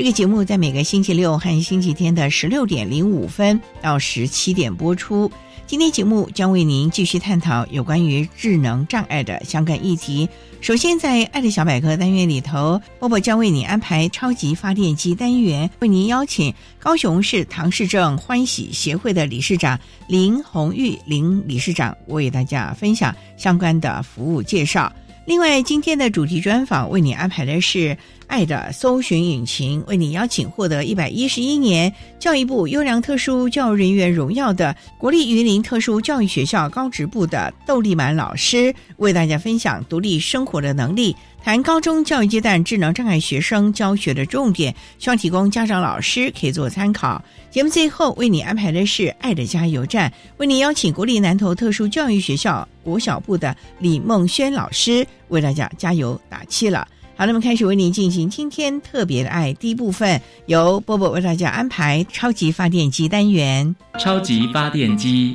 [0.00, 5.30] 这个节目在每个星期六和星期天的十六点零五分到十七点播出。
[5.66, 10.26] 今天节目将为您继续探讨有关于智能障碍的相关议题。
[10.62, 24.90] 首先，在“爱的小百科”单元里头，波波将为你安排超级发电机单元，为您邀请高雄市唐氏症欢喜协会的理事长林红玉林理事长为大家分享相关的服务介绍。
[25.26, 27.96] 另外，今天的主题专访为你安排的是。
[28.30, 47.20] 爱的搜寻引擎为你邀请获得一百一十一年教育部优良特殊教育人员荣耀的国立榆林特殊教育学校高职部的窦立满老师，为大家分享独立生活的能力，谈高中教育阶段智能障碍学生教学的重点，希望提供家长老师可以做参考。
[47.50, 56.86] 节目最后为你安排的是爱的加油站，为你邀请国立南投特殊教育学校国小部的李梦轩老师为大家加油打气了。
[57.16, 63.74] 好，那么开始为您进行今天特别的爱第一部分，由波波为大家安排超级发电机单元。
[63.98, 65.34] 超级发电机，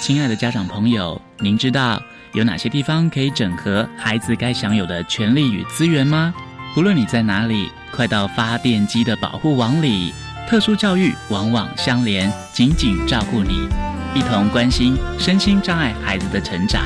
[0.00, 2.00] 亲爱的家长朋友，您知道
[2.32, 6.32] 有哪些地方可以整合孩子该享有的权利与资源吗？
[6.76, 10.12] 无论你在哪里，快到发电机的保护网里。
[10.48, 13.68] 特殊教育往往相连，紧紧照顾你，
[14.14, 16.82] 一同关心身心障碍孩子的成长。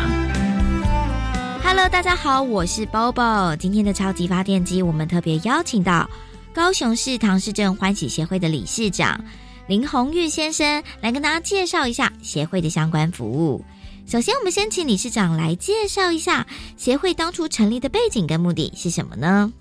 [1.62, 3.56] Hello，大家好，我是 Bobo。
[3.56, 6.10] 今天的超级发电机，我们特别邀请到
[6.52, 9.24] 高雄市唐氏镇欢喜协会的理事长
[9.68, 13.64] 林宏玉先生来跟大家介绍一下协会的相关服务。
[14.08, 16.44] 首先，我们先请理事长来介绍一下
[16.76, 19.52] 协会当初成立的背景跟目的是什么呢？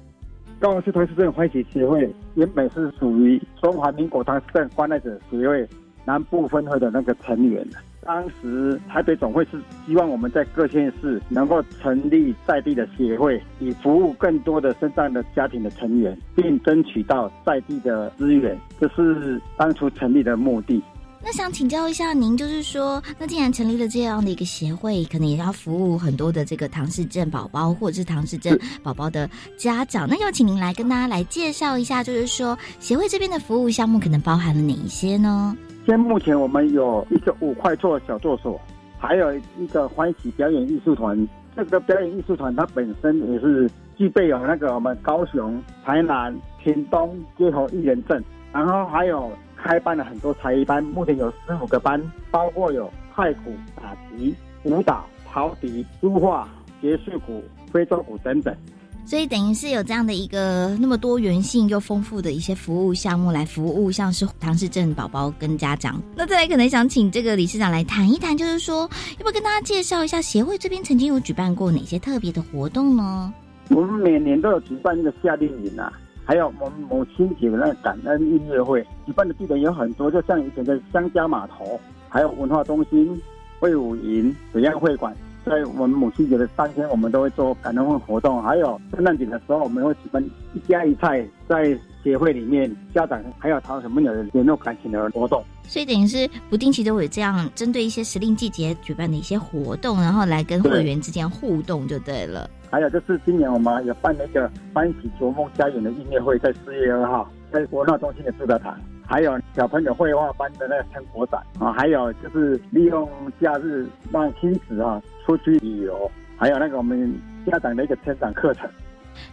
[0.61, 5.67] 高雄市唐氏症欢喜协会原本是属于中华民国唐氏症关爱者协会
[6.05, 7.67] 南部分会的那个成员。
[8.03, 20.79] 当时台北总会是希望我们在各县市能够成立在地的协会，以服务更多的身障的家庭的成员，并争取到在地的资源，这是当初成立的目的。
[21.23, 35.55] 那想请教一下您，就是说，那既然成立了这样的一个协会，可能也要服务很多的这个唐氏症宝宝或者是唐氏症宝宝的家长，那要请您来跟大家来介绍一下，就是说协会这边的服务项目可能包含了哪一些呢？
[35.85, 38.59] 现目前我们有一个五块座小作所，
[38.97, 41.27] 还有一个欢喜表演艺术团。
[41.55, 46.33] 这个表演艺术团它本身也是具备有那个我们高雄、台南、
[46.63, 49.29] 屏东街头艺人证，然后还有
[49.63, 52.01] 开办了很多才艺班，目前有十五个班，
[52.31, 54.33] 包括有太鼓、打击、
[54.63, 56.49] 舞蹈、陶笛、书画、
[56.81, 58.55] 爵士鼓、非洲鼓等等。
[59.03, 66.01] 所以等于是有这样的一个那么多元性又丰富的一些服务项目来服务，像是唐氏症宝宝跟家长。
[66.15, 73.33] 那再来可能想请这个理事长来谈一谈，就是说要不要跟大家介绍一下协会这边曾经有举办过哪些特别的活动呢？
[73.69, 75.91] 我们每年都有举办一个夏令营啊，
[76.31, 83.21] 还有我们母亲节的那个感恩音乐会，举办的地点有很多，就像以前的香家码头，还有文化中心、
[83.59, 85.13] 魏武营、水漾会馆。
[85.45, 90.23] 在我们母亲节的当天，我们都会做感恩会活动，还有圣诞节的时候，我们会举办
[90.53, 95.43] 一家一菜，在协会里面，家长还有讨什么有联络感情的活动。
[95.67, 102.49] 所以等于是不定期都会这样，针对一些时令季节举办的一些活动，然后来跟会员之间互动就对了。
[102.71, 108.79] 还有就是今年我们也办了一个欢喜逐梦家园的音乐会，在四月二号在国贸中心的主道堂。
[109.05, 113.09] 还有小朋友绘画班的那个成果展啊，还有就是利用
[113.41, 117.13] 假日让亲子啊出去旅游，还有那个我们
[117.45, 118.69] 家长的一个成长课程。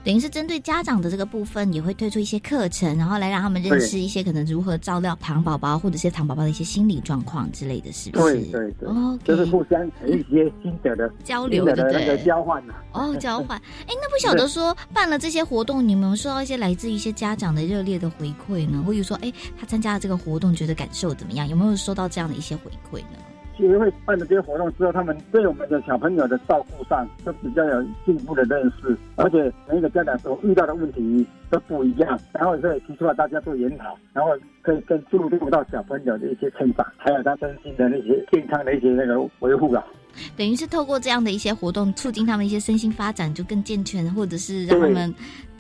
[0.04, 8.34] 等于是针对家长的这个部分，也会推出一些课程，然后来让他们认识一些可能如何照料糖宝宝，或者是糖宝宝的一些心理状况之类的，是不是？
[8.34, 12.62] 对对对，哦，就是互相一些心得的交流的那个交换
[12.92, 13.58] 哦， 交换。
[13.58, 18.82] 哎，那不晓得说办了这些活动，你们有收到一些来自于一些家长的热烈的回馈呢？
[18.86, 21.48] 或者说，哎，他参加了这个活动，觉得感受怎么样？
[21.48, 23.18] 有没有收到这样的一些回馈呢？
[23.58, 34.30] 协会办的这些活动之后，他们对我们的小朋友的照顾上都比较有进一步的认识，而且每一个家长所遇到的问题都不一样，然后可以提出来大家做研讨，然后
[34.62, 39.84] 可以更注入到小朋友的一些成长，还有他身心的那些健康的一些那个维护啊。
[40.36, 45.14] 等于是透过这样的一些活动，促进他们一些身心发展就更健全，或者是让他们。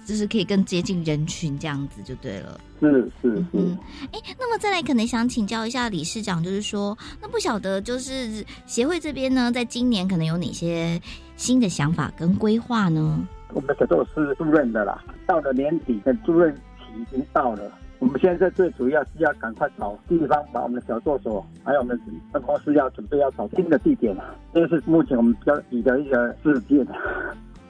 [0.08, 2.58] 就是可以更接近人群这样子就对了。
[2.80, 3.76] 是是嗯，
[4.10, 10.98] 哎，那么再来可能想请教一下理事长，就是说，那不晓得就是协会这边呢，在今年可能有哪些
[11.36, 13.22] 新的想法跟规划呢？
[13.52, 22.00] 我们的小作是住任的啦，到了年底的住任期已经到了，我们现在最主要是要赶快找地方，把我们的小作所还有我们
[22.32, 26.86] 办公室要准备要找新的地点了，这是目前我们比较急的一个事件。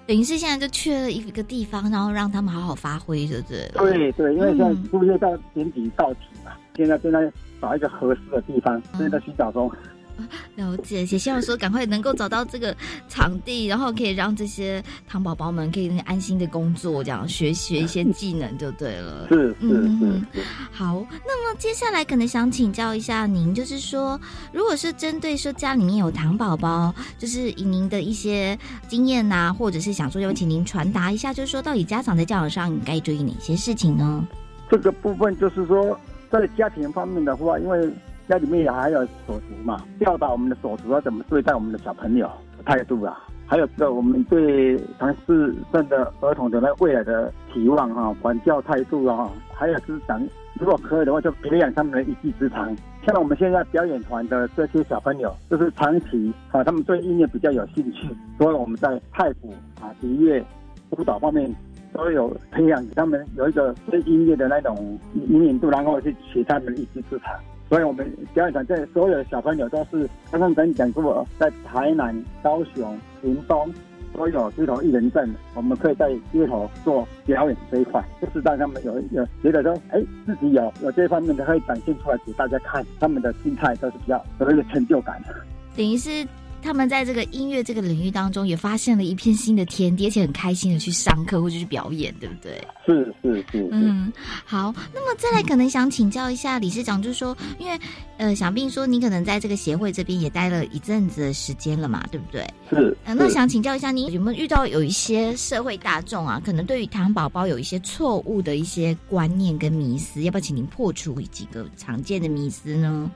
[0.08, 3.69] 等于是现在就缺了一个地方，然后让他们好好发挥，对不对？
[3.76, 9.70] 对对，因为现在物业到年底到期嘛，现在正在找一个合适的地方，正在寻找中。
[10.56, 12.74] 了解，也希望说赶快能够找到这个
[13.08, 19.26] 场地，然后可以让这些糖宝宝们可以安心的工作，这样学学一些技能就对了。
[19.28, 19.68] 是是
[19.98, 20.44] 是。
[20.72, 24.20] 好，那么接下来可能想请教一下您，就是说，
[24.52, 34.26] 如果是针对说家里面有糖宝宝，就是以您的一些经验呐，或者是想说要请您传达一下，就是说到底家长在教养上该注意哪些事情呢？
[34.68, 35.98] 这个部分就是说，
[36.30, 37.88] 在家庭方面的话，因为。
[38.28, 42.30] 家里面也还有手足嘛，教导我们的手足要怎么对待我们的小朋友
[42.64, 50.20] 态度啊，还有这我们对唐氏症的儿童的那未来的期望啊，管教态度啊，还有就是讲，
[50.60, 52.76] 如果可以的话，就培养他们的一技之长。
[53.06, 60.44] 像我们现在表演团的这些小朋友，就是长期啊，他们对音乐比较有兴趣，所以我们在太鼓啊、笛乐、
[60.90, 61.50] 舞蹈方面
[61.94, 67.34] 都有培养他们有一个对音乐的那种灵敏度，然后去学他们的一技之长。
[67.68, 73.70] 所以，我们表演团在所有的小朋友都是刚刚跟你讲过，在台南、高雄、屏东
[74.16, 85.34] 都有街头艺人证，我们可以在街头做表演这一块，就是让他们有有觉得说，哎，自己有有这方面的可以展现出来给大家看，他们的心态都是比较有一个成就感的。
[85.76, 86.26] 等于是。
[86.62, 92.62] 他们在这个音乐这个领域当中，也发现了一片新的天地，而且很开心的去上课或者去表演，对不对？
[92.87, 93.69] 是是是。
[93.70, 94.12] 嗯，
[94.44, 94.75] 好。
[94.93, 97.78] 那么再来，可能想请教一下理事长，就是说，因为
[98.16, 102.46] 呃，想必说你可能在这个协会这边也待了一阵子的时间了嘛，对不对？
[102.69, 102.96] 是。
[103.06, 113.11] 那想请教一下，你有没有遇到有一些社会大众啊，可能对于糖宝宝有一些错误的一些观念跟迷思，要不要请您破除几个常见的迷思呢？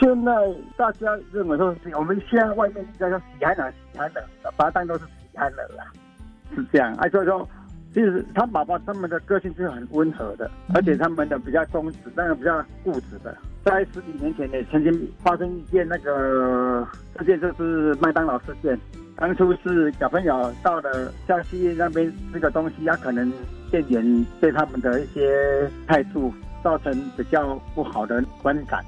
[0.00, 0.32] 现在
[0.78, 4.24] 大家认为说，我们现在外面叫做喜憨儿、喜憨儿，
[4.56, 5.84] 把它当做是喜憨儿啦，
[6.56, 6.94] 是这样。
[6.94, 7.46] 哎，所以说，
[7.92, 13.36] 其实他宝宝他们的个性是很温和的，而且他们的比较忠实，但是比较固执的。
[13.62, 16.88] 在十几年前也，曾经发生一件那个
[17.18, 18.78] 事件，就是麦当劳事件。
[19.16, 23.30] 当初是小朋友到了江西那边吃个东西，他可能
[23.70, 26.32] 店员对他们的一些态度
[26.64, 28.82] 造成比较不好的观感。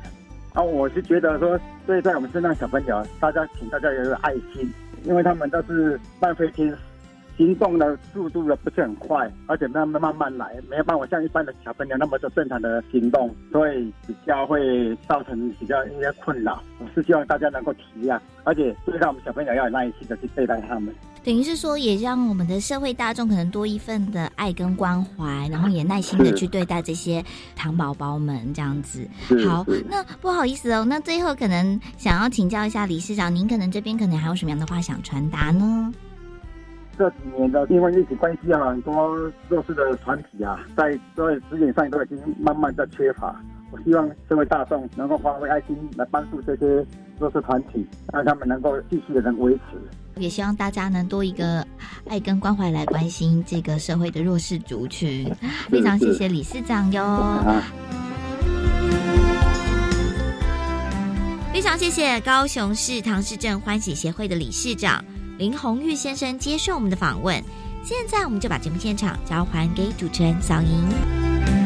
[0.54, 4.71] 啊，我是觉得说，对在我们身上小朋友，大家请大家有个爱心，
[5.04, 6.76] 因为他们都是慢飞天，
[7.38, 16.62] 行动的速度呢不是很快，而且他们慢慢来，没有办法像一般的小朋友那么多正常的行动，所以比较会造成比较一些困扰。
[16.78, 20.94] 我是希望大家能够体谅，而且对待我们小朋友要有耐心的去对待他们。
[21.25, 27.25] 等于是说，也让我们的社会大众可能多一份的爱跟关怀，然后也耐心的去对待这些
[27.55, 29.09] 糖宝宝们这样子。
[29.47, 35.93] 好，那不好意思哦，那最后可能想要请教一下理事长，您可能这边可能还有什么样的话想传达呢？
[36.99, 39.17] 这几年的因为疫情关系啊，很多
[39.49, 43.41] 弱势的团体啊，在所有资源上都已经慢慢在缺乏。
[43.71, 46.85] 我希望社会大众能够发挥爱心来帮助这些
[47.19, 49.81] 弱势团体，让他们能够继续的能维持。
[50.16, 51.66] 也希望大家能多一个
[52.09, 55.31] 爱跟关怀来关心这个社会的弱势族群。
[55.71, 57.42] 非常谢谢理事长哟，
[61.52, 65.04] 非常谢谢高雄市唐氏镇欢喜协会的理事长
[65.38, 67.42] 林红玉先生接受我们的访问。
[67.85, 71.62] 现在我们就把节目现场交还给主持人小莹。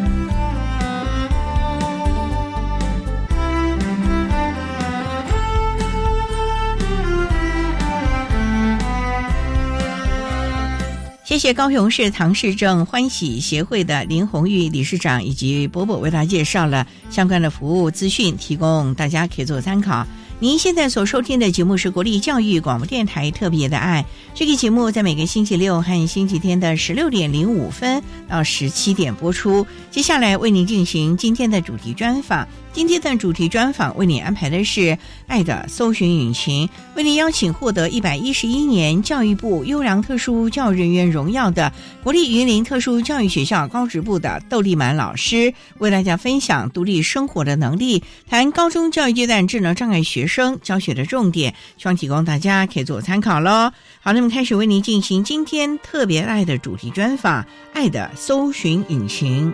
[11.26, 20.06] 谢谢高雄市唐氏症欢喜协会的林红玉理事长以及伯伯为大家介绍了相关的服务资讯，提供大家可以做参考。
[20.38, 29.66] 您现在所收听的节目是国立教育广播电台特别的爱，这个节目在每个星期六和星期天的十六点零五分到十七点播出。
[29.90, 32.47] 接下来为您进行今天的主题专访。
[32.76, 53.73] 今天的主题专访为你安排的是“爱的搜寻引擎”，为您邀请获得一百一十一年教育部优良特殊教育人员荣耀的国立云林特殊教育学校高职部的窦立满老师，为大家分享独立生活的能力，谈高中教育阶段智能障碍学生教学的重点，希望提供大家可以做参考喽。
[54.02, 57.42] 好，那么开始为您进行今天特别爱的主题专访
[57.73, 59.50] ，“爱的搜寻引擎”。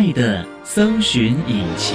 [0.00, 1.94] 爱的搜寻引擎。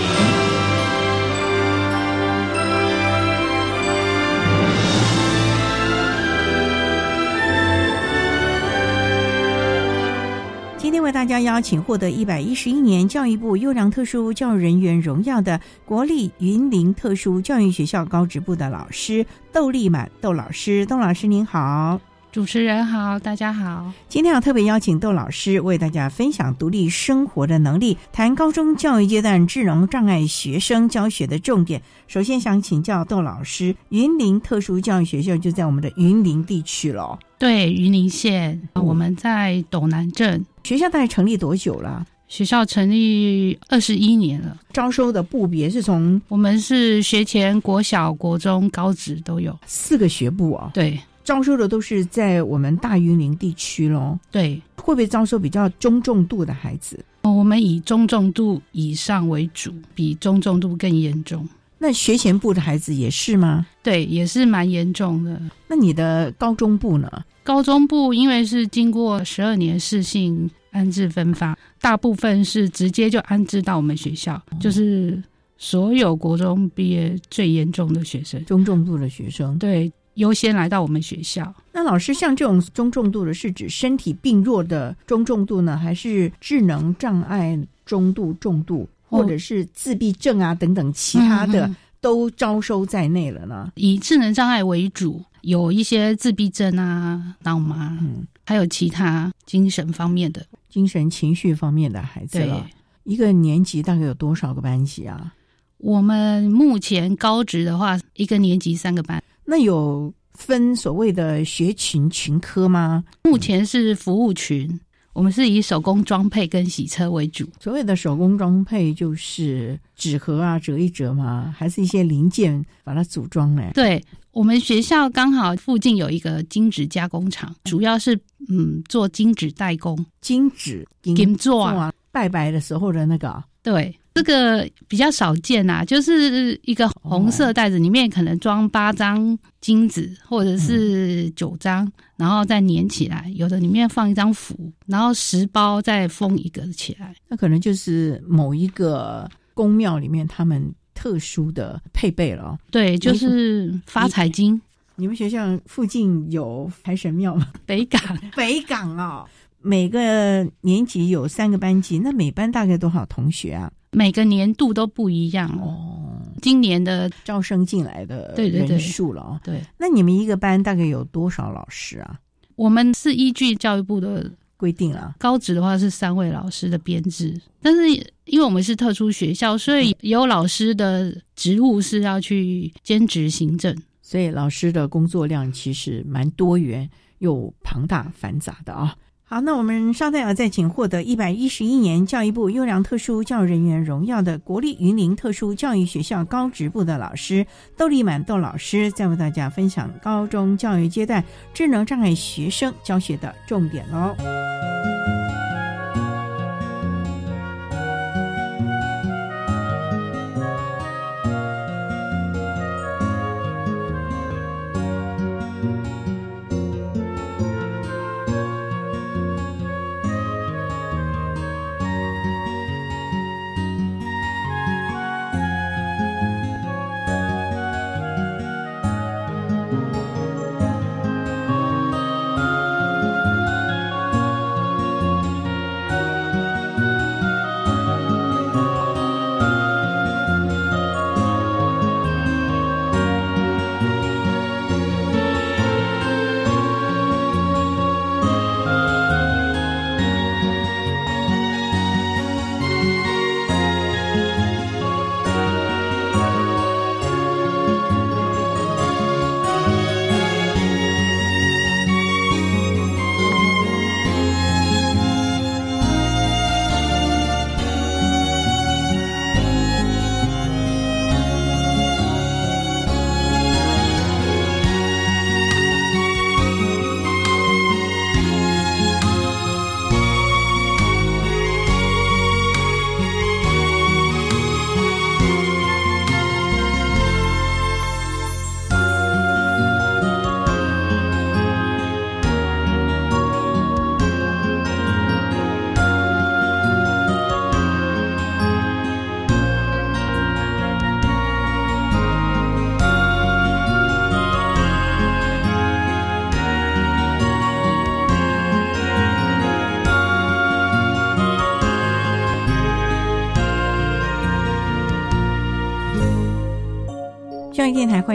[10.77, 22.00] 今天为大家邀请获得一百一十一年教育部优良特殊教育人员荣耀的国立云林特殊教育学校高职部的老师窦立满窦老师，窦老师您好。
[22.36, 23.89] 主持人好，大家好。
[24.10, 31.82] 今天要特别邀请窦老师为大家分享独立生活的能力，谈高中教育阶段智能障碍学生教学的重点。
[32.10, 37.18] 首先想请教窦老师，云林特殊教育学校就在我们的云林地区了。
[37.39, 40.46] 对，云林县，我们在斗南镇。
[40.65, 42.06] 学校大概成立多久了？
[42.27, 44.58] 学校成立二十一年了。
[44.74, 50.70] 招收的部别是从我们是学前、国小、国中、高职都有四个学部哦。
[50.74, 51.00] 对。
[51.25, 57.03] 招收的都是在我们大云林地区喽，对，会不会招收比较中重度的孩子？
[57.24, 61.46] 哦，我们以中重度以上为主，比中重度更严重。
[61.79, 63.65] 那学前部的孩子也是吗？
[63.82, 65.41] 对，也是蛮严重的。
[65.67, 67.12] 那你的高中部呢？
[67.44, 75.22] 高中部因为是经过十二年试性安置分发，大部分是直接就安置到我们学校，就是
[75.58, 79.91] 所有国中毕业最严重的学生，中重度的学生，对。
[80.15, 81.53] 优先来到我们学校。
[81.72, 93.72] 那老师，像这种中重度的，是指身体病弱的中重度呢，还是智能障碍中度、重度，或者是自闭症啊等等其他的都招收在内了呢？
[93.75, 102.65] 以智能障碍为主，有一些自闭症啊、脑麻，嗯，还有其他精神方面的、精神情绪方面的孩子了。
[103.03, 105.34] 一个年级大概有多少个班级啊？
[105.77, 109.22] 我们目前高职的话，一个年级三个班。
[109.45, 113.03] 那有分所谓的学群群科吗？
[113.23, 114.79] 目前是服务群，
[115.13, 117.47] 我们是以手工装配跟洗车为主。
[117.61, 121.53] 所谓的手工装配就是纸盒啊，折一折嘛？
[121.57, 123.71] 还是一些零件把它组装呢？
[123.73, 133.95] 对我们学校刚好附近有一个金纸加工厂，主要是嗯做金纸代工，金纸金做啊，拜拜的时候的那个对。
[134.15, 143.29] 这个比较少见呐，就是一个红色袋子，里面可能装八张金子或者是九张，然后再粘起来。
[143.36, 147.13] 有的里面放一张符，然后十包再封一个起来。
[147.27, 152.57] 那可能就是某一个宫庙里面他们特殊的配备了。
[152.72, 154.60] 对，就是发财金。
[154.95, 157.51] 你们学校附近有财神庙吗？
[157.65, 158.00] 北港，
[158.34, 159.27] 北港哦。
[159.65, 163.72] 每个年级有三个班级，那每班大概多少同学啊？
[163.89, 166.22] 每个年度都不一样哦。
[166.39, 169.39] 今年的招生进来的人数了哦。
[169.43, 172.19] 对，那你们一个班大概有多少老师啊？
[172.55, 175.15] 我们是依据教育部的规定啊。
[175.17, 177.89] 高职的话是三位老师的编制，但是
[178.25, 188.95] 因为我们是特殊学校，所以有老师的职务是要去兼职行政，所以老师的工作量其实蛮多元又庞大繁杂的啊。
[189.27, 197.44] 好，那我们稍待要再请获得一百一十一年教育部优良特殊教育人员荣耀的国立云林特殊教育学校高职部的老师
[197.75, 201.24] 窦立满窦老师，再为大家分享高中教育阶段
[201.55, 204.15] 智能障碍学生教学的重点喽。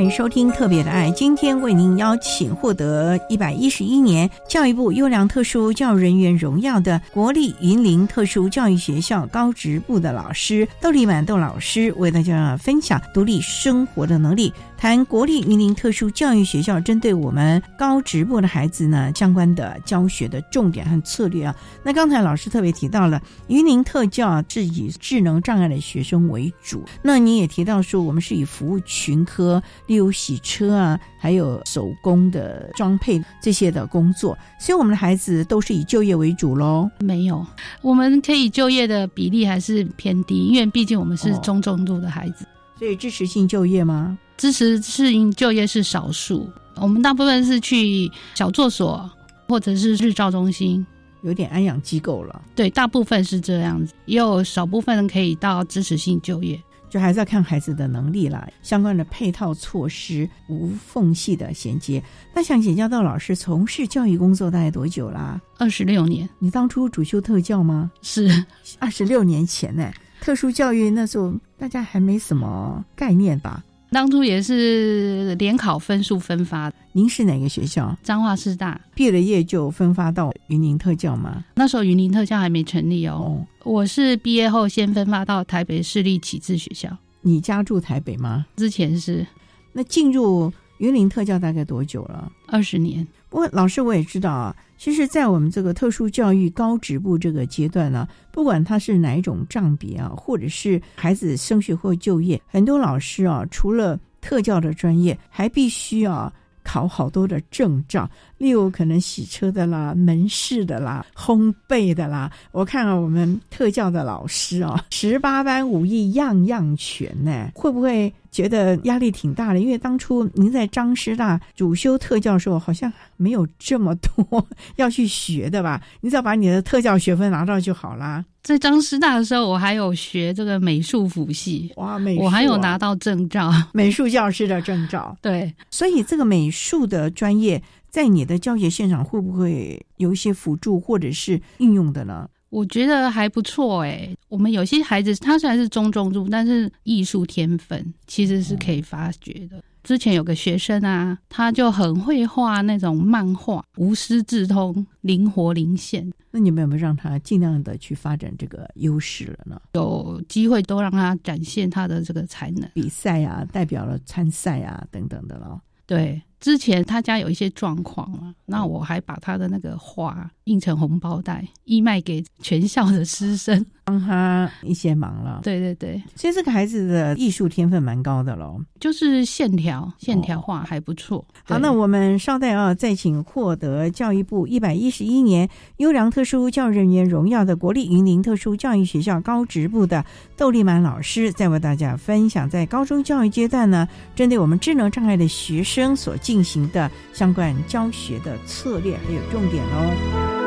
[0.01, 1.11] 欢迎收听《特别的爱》。
[1.13, 14.51] 今天为您邀请获得一百一十一年教育部优良特殊教育人员荣耀的国立云林特殊教育学校高职部的老师窦立满窦老师，为大家分享独立生活的能力。
[14.81, 21.55] 谈国立云林特殊教育学校针对我们高职部的孩子呢相关的教学的重点和策略啊。
[21.83, 36.89] 那刚才老师特别提到了云林特教是以智能障碍的学生为主，那你也提到说我们是以服务群科，例如洗车啊，还有手工的装配这些的工作，所以我们的孩子都是以就业为主喽。
[37.01, 37.47] 没有，
[37.83, 42.47] 我们可以就业的比例还是偏低，因为毕竟我们是中重度的孩子，
[42.79, 44.17] 所以支持性就业吗？
[44.41, 49.09] 支持适应就业是少数，我们大部分是去小作所
[49.47, 50.85] 或者是日照中心，
[51.21, 52.41] 有点安养机构了。
[52.57, 58.49] 对，大部分是这样子，也有少部分人可以到支持性就业，就还是要看孩子的能力啦。
[58.63, 62.03] 相关的配套措施无缝隙的衔接。
[62.35, 65.39] 那想请教到老师，从事教育工作大概多久啦？
[65.59, 66.27] 二十六年。
[66.39, 67.91] 你当初主修特教吗？
[68.01, 68.43] 是
[68.79, 73.63] 二十六年前呢，特殊教育那时候大家还没什么概念吧？
[73.93, 76.73] 当初也是联考分数分发。
[76.93, 77.97] 您是哪个学校？
[78.03, 78.81] 彰化师大。
[78.95, 81.45] 毕了业就分发到云林特教吗？
[81.55, 83.45] 那时候云林特教还没成立哦。
[83.65, 86.97] 我是毕业后先分发到台北市立启智学校。
[87.23, 88.47] 你家住台北吗？
[88.57, 89.27] 之前是。
[89.73, 92.31] 那进入云林特教大概多久了？
[92.47, 93.07] 二十年。
[93.31, 106.33] 不过老师我也知道啊，其实，在我们这个特殊教育高职部这个阶段呢，不管他是哪一种障别啊，或者是孩子升学或就业，很多老师啊，除了特教的专业，还必须啊
[106.65, 108.11] 考好多的证照。
[108.37, 119.59] 例如可能洗车的啦、门市的啦、烘焙的啦，我看啊，我们特教的老师啊，十八般武艺样样全呢，会不会觉得压力挺大的？
[119.59, 125.83] 因为当初您在张师大主修特教的时候，好像没有这么多 要去学的吧？
[126.01, 128.25] 你只要把你的特教学分拿到就好啦。
[128.43, 135.17] 在张师大的时候，我还有学这个美术辅系，哇，美术，我还有拿到证照， 美术教师的证照。
[135.21, 137.63] 对，所以这个美术的专业。
[137.91, 142.29] 在你的教学现场会不会有一些辅助或者是应用的呢？
[142.51, 144.15] 我觉得还不错哎。
[144.29, 149.63] 我们有些孩子他虽然是中中度，但是艺术天分其实是可以发掘的。
[149.83, 156.13] 之前有个学生啊，他就很会画那种漫画，无师自通，灵活灵现。
[156.31, 159.61] 那你们有没有让他尽量的去发展这个优势了呢？
[159.73, 165.61] 有机会都让他展现他的这个才能，比赛啊，代表了参赛啊等等的咯。
[165.87, 166.21] 对。
[166.41, 175.41] 之前他家有一些状况嘛，那我还把他的那个画印成红包袋，义卖给全校的师生， 帮他一些忙了。
[175.43, 181.23] 对对对，其实这个孩子的艺术天分蛮高的喽，就是线条线条画还不错。
[181.45, 190.03] 好，那我们稍待啊，再请获得教育部一百一十一年优良特殊教育人员荣耀的国立云林特殊教育学校高职部的
[190.39, 196.17] 窦立满老师，再为大家分享在高中教育阶段呢，针对我们智能障碍的学生所。
[196.31, 200.40] 进行的相关教学的策略还有重点哦。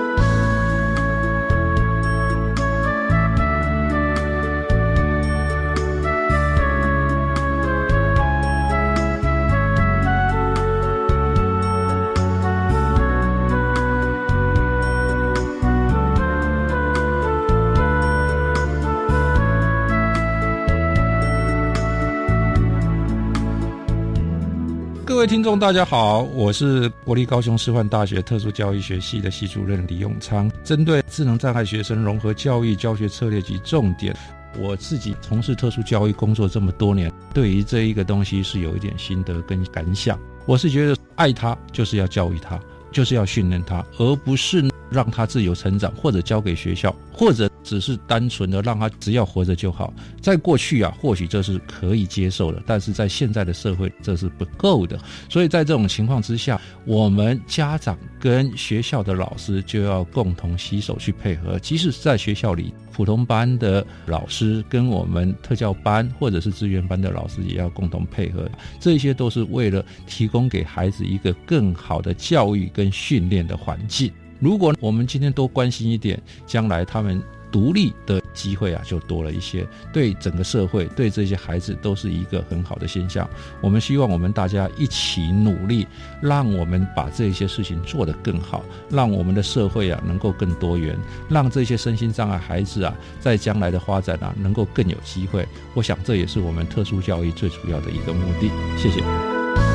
[25.14, 30.52] 各位听众，大家好，我是国立高雄师范大学特殊教育学系的系主任李永昌。
[30.64, 34.14] 针对智能障碍学生融合教育教学策略及重点，
[34.58, 40.20] 我自己从事特殊教育工作这么多年，对于这一个东西是有一点心得跟感想。
[40.48, 42.60] 我是觉得，爱他就是要教育他，
[42.92, 47.48] 就是要训练他，而不是让他自由成长，或者交给学校，或者。
[47.64, 55.00] 只是单纯的让他只要活着就好，在过去啊，或许这是可以接受的，但是在现在的社会这是不够的。
[55.30, 61.58] 所以在这种情况之下，我们家长跟学校的老师就要共同携手去配合。
[61.60, 68.50] 即使是在学校里，普通班的老师跟我们特教班或者是资源班的老师也要共同配合。
[68.80, 74.12] 这些都是为了提供给孩子一个更好的教育跟训练的环境。
[74.40, 77.22] 如果我们今天多关心一点，将来他们。
[77.54, 79.64] 独立的机会啊就多了一些，
[79.94, 83.30] 对整个社会对这些孩子都是一个很好的现象。
[83.62, 85.86] 我们希望我们大家一起努力，
[86.20, 90.98] 让我们把这些事情做得更好，让我们的社会啊能够更多元，
[91.30, 95.48] 让这些身心障碍孩子啊在将来的发展啊能够更有机会。
[95.76, 98.50] 我想这也是我们特殊教育最主要的一个目的。
[98.80, 99.73] 谢谢。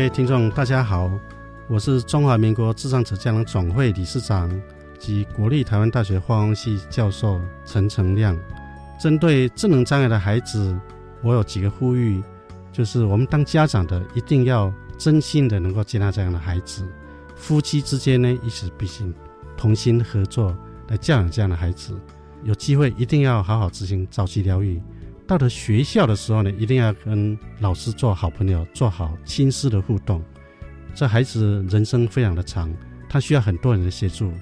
[0.00, 1.10] 各位听众，大家好，
[1.68, 4.50] 我是中华民国智障者家长总会理事长
[4.98, 8.34] 及国立台湾大学化工系教授陈成亮。
[8.98, 10.74] 针对智能障碍的孩子，
[11.22, 12.22] 我有几个呼吁，
[12.72, 16.82] 就是我们当家长的一定要真心的能够接纳这样的孩子，
[17.36, 19.04] 夫妻之间呢，一起必须
[19.54, 20.56] 同心合作
[20.88, 21.94] 来教养这样的孩子。
[22.42, 24.80] 有机会一定要好好执行早期疗愈。
[25.30, 30.20] 到了学校的时候呢，一定要跟老师做好朋友，做好亲师的互动。
[30.92, 32.68] 这孩子人生非常的长，
[33.08, 34.32] 他需要很多人的协助，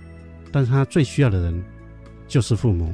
[0.51, 1.63] 但是他最需要的人
[2.27, 2.91] 就是父母。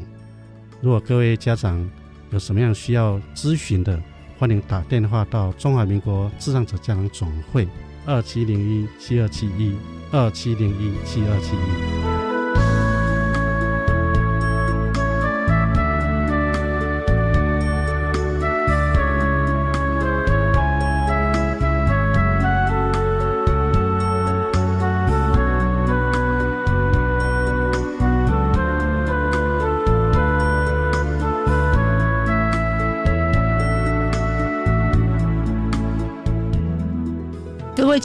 [0.80, 1.88] 如果各位家长
[2.32, 4.02] 有什么样需要咨询的，
[4.40, 7.68] 欢迎打电话到中华民国智障者家长总会
[8.06, 9.76] 二七零一七二七一
[10.10, 12.13] 二七零一七二七一。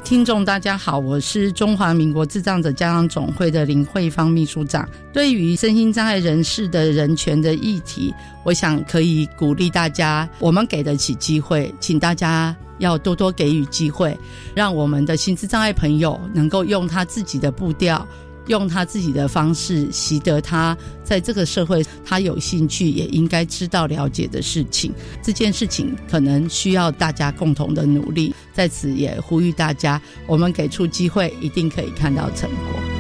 [0.10, 4.90] 听众，大家好，我是中华民国智障者家长总会的林慧芳秘书长。
[5.14, 8.12] 对于身心障碍人士的人权的议题，
[8.44, 14.18] 我想可以鼓励大家，我们给得起机会，请大家要多多给予机会，
[14.56, 18.04] 让我们的心智障碍朋友能够用他自己的步调。
[18.50, 24.92] 用他自己的方式习得他在这个社会他有兴趣也应该知道了解的事情。
[25.24, 32.99] 这件事情可能需要大家共同的努力，在此也呼吁大家，我们给出机会，一定可以看到成果。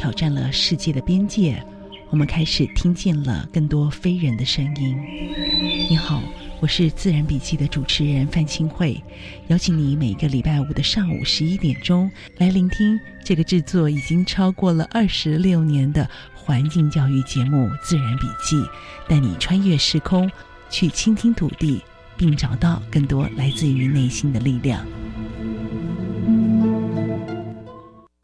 [0.00, 1.62] 挑战了世界的边界，
[2.08, 4.96] 我们开始听见了更多非人的声音。
[5.90, 6.22] 你好，
[6.58, 8.98] 我是自然笔记的主持人范清慧，
[9.48, 18.56] 邀请你每个礼拜五的上午十一点钟来聆听这个制作已经超过了二十六年的环境教育节目《自然笔记》，
[19.06, 20.30] 带你穿越时空，
[20.70, 21.78] 去倾听土地，
[22.16, 24.82] 并找到更多来自于内心的力量。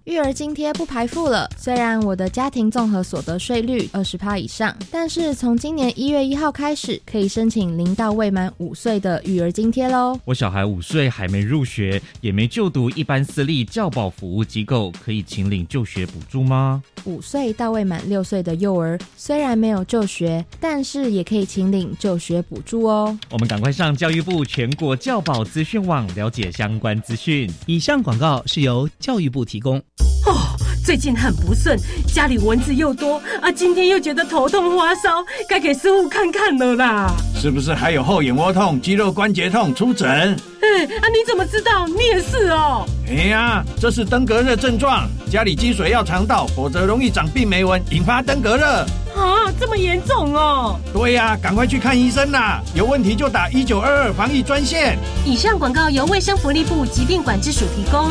[0.07, 1.51] 育儿津贴不排付了。
[1.57, 10.17] 虽然我的家庭综合所得税率二十趴以上，但是从今年一月一号开始，可以申请零到未满五岁的育儿津贴喽。
[10.25, 16.81] 我小孩五岁还没入学，也没就读一般私立教保服务机构，可以请领就学补助吗？
[17.07, 23.17] 五岁到未满六岁的幼儿虽然没有就学，但是也可以请领就学补助哦。
[23.31, 27.51] 我们赶快上教育部全国教保资讯网了解相关资讯。
[27.67, 29.79] 以上广告是由教育部提供。
[30.27, 31.79] 哦，最近很不顺，
[32.13, 37.15] 家里蚊子又多啊，今天又觉得头痛发烧，该给师傅看看了啦。
[37.47, 39.73] 是不是还有后眼窝痛、肌肉关节痛？
[39.73, 40.09] 出诊。
[40.11, 41.87] 哎啊，你怎么知道？
[41.87, 42.85] 你也是哦。
[43.07, 48.67] 哎呀，这是登革热症状，家里积水要肠道，否则容易长病媒蚊，引发登革热。
[49.15, 50.77] 啊，这么严重哦！
[50.93, 52.61] 对呀，赶快去看医生啦！
[52.75, 54.99] 有问题就打一九二二防疫专线。
[55.25, 58.11] 以上广告由卫生福利部疾病管制署提供。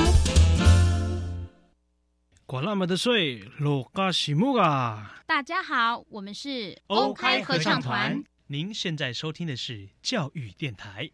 [2.46, 5.12] 管那么的水，落嘎西木啊！
[5.28, 8.24] 大家好，我们是欧开合唱团。
[8.48, 11.10] 您现在收听的是教育电台。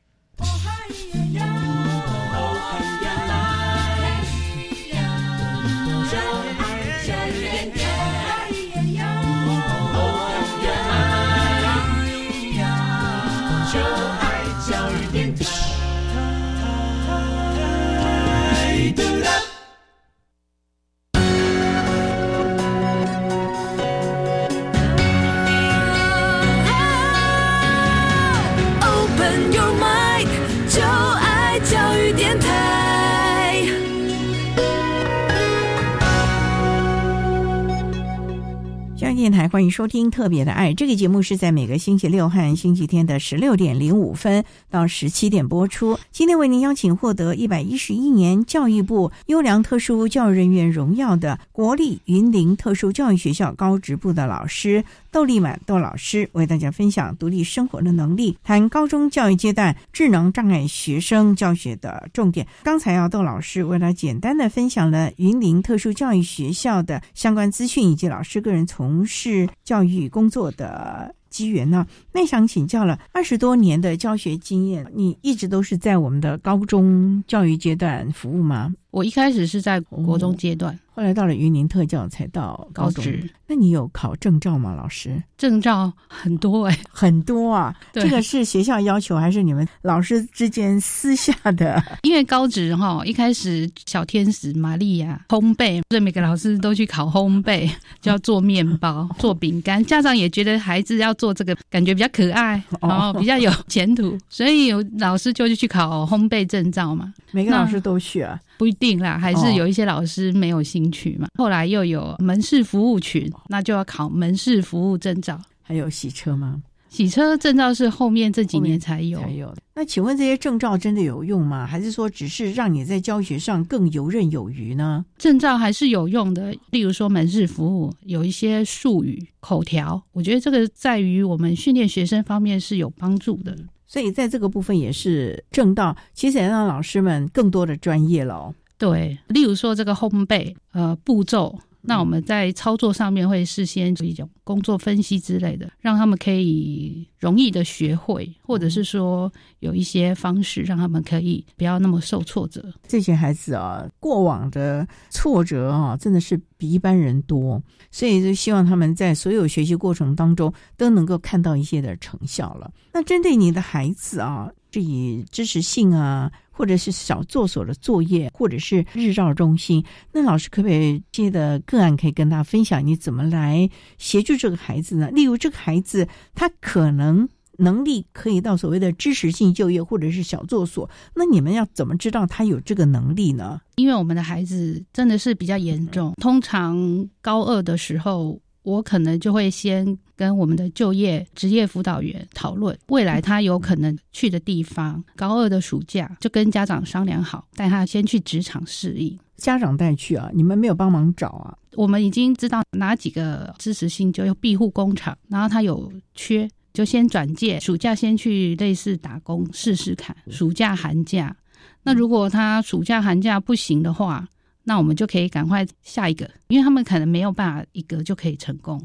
[39.22, 46.00] 电台欢迎收听《特别的爱》这个节目，是在每个星期六和星期天的十六点零五分到十七点播出。
[46.12, 62.48] 今天为您邀请获得一百一十一年教育部优良特殊教育人员荣耀的国立云林特殊教育学校高职部的老师窦立满窦老师，为大家分享独立生活的能力，谈高中教育阶段智能障碍学生教学的重点。
[62.64, 71.86] 刚才啊，窦老师为了简单的分享了云林特殊教育学校的相关资讯以及老师个人从是教育工作的机缘呢？
[72.14, 78.74] 那想请教了，二十多年的教学经验，你一直都是在我们的高中教育阶段服务吗？
[78.90, 83.28] 我一开始是在国中阶段，后来到了云林特教才到高职。
[83.48, 84.76] 那你有考证照吗？
[84.76, 87.76] 老师，证照很多哎，很多啊。
[87.92, 91.84] 这个是学校要求，还是你们老师之间私下的？
[92.04, 97.68] 因为高职哈，一开始小天使玛利亚烘焙，所以每个老师都去考烘焙，
[98.00, 99.84] 就要做面包、做饼干。
[99.84, 107.12] 家长也觉得孩子要做这个，感觉比较可爱，然后比较有前途，所以有老师就去考烘焙证照嘛。
[107.32, 108.40] 每个老师都去啊。
[108.62, 111.28] 不一定啦，还是有一些老师没有兴趣嘛。
[111.34, 115.42] 后来又有门市服务群，那就要考门市服务证照。
[115.64, 116.62] 还有洗车吗？
[116.88, 119.20] 洗车证照是后面这几年才有。
[119.20, 119.52] 才有。
[119.74, 121.66] 那请问这些证照真的有用吗？
[121.66, 125.04] 还是说只是让你在教学上更游刃有余呢？
[125.18, 126.56] 证照还是有用的。
[126.70, 133.58] 例如说门市服务有一些术语口条，我觉得这个在于我们训练学生方面是有帮助的。
[133.92, 138.54] 所以在这个部分也是正道，其实也让老师们更多的专业了。
[138.78, 141.60] 对，例如说这个烘焙，呃，步骤。
[141.84, 152.64] 那我们在操作上面会事先做一种工作分析之类的，让他们可以容易的学会，或者是说有一些方式让他们可以不要那么受挫折。
[152.88, 162.72] 这些孩子啊，过往的挫折啊，真的是比一般人多，所以就希望他们在所有学习过程当中都能够看到一些的成效了。
[162.94, 166.32] 那针对你的孩子啊，这以知识性啊。
[166.62, 175.10] 或者是小作所的作业，或者是日照中心，那老师可不可以接的个案可以跟大家分享，你怎么来协助这个孩子呢？
[175.10, 183.60] 例如，这个孩子他可能能力可以到所谓的知识性就业，或者是小作所，那你们要怎么知道他有这个能力呢？
[183.78, 188.40] 因为我们的孩子真的是比较严重，通常高二的时候。
[188.64, 195.04] 我可能就会先跟我们的就业职业辅导员讨论未来他有可能去的地方。
[195.16, 199.18] 高二的暑假就跟家长商量好，带他先去职场适应。
[199.38, 200.30] 家长带去啊？
[200.32, 201.58] 你们没有帮忙找啊？
[201.74, 207.60] 我们已经知道哪几个支持性就有庇护工厂，然后他有缺，就先转介。
[207.60, 210.16] 暑假先去类似打工试试看。
[210.30, 211.36] 暑假寒假，
[211.82, 214.28] 那如果他暑假寒假不行的话。
[214.64, 218.80] 那我们就可以赶快下一个，因为他们可能没有办法一个就可以成功。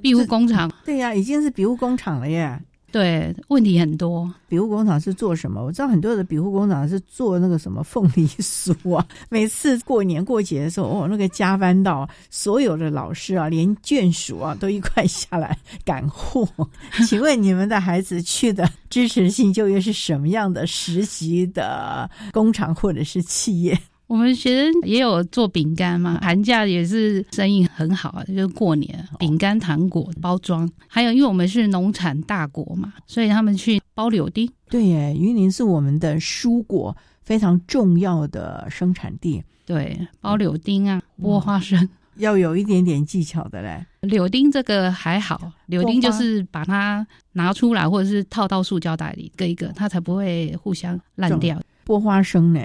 [0.00, 2.60] 庇护工厂，对呀，已经是庇护工厂了耶。
[2.90, 4.32] 对，问题很多。
[4.48, 5.62] 庇护工厂是做什么？
[5.62, 9.06] 我知道很多的庇护工厂是做那个什么凤梨酥啊。
[9.28, 16.48] 每次过年过节的时候，哦，那个加班到所有的老师啊，连眷属啊都一块下来赶货。
[17.06, 23.78] 请问你们的孩子去的支持性就业是什么样的实习的工厂或者是企业？
[24.08, 34.50] 我们学生也有做饼干嘛，寒假也是生意很好啊，就是过年饼干、糖果包装，还有因为我们是农产大国嘛，所以他们去包柳丁。
[34.70, 39.42] 对耶，云林是我们的蔬果非常重要的生产地。
[39.66, 41.86] 对，包柳丁啊，剥花生。
[42.16, 43.86] 要有一点点技巧的嘞。
[44.00, 51.60] 柳丁这个还好，柳丁就是把它拿出来，或者是套到塑胶袋里，一个一个，它才不会互相烂掉。
[51.86, 52.60] 剥花生呢？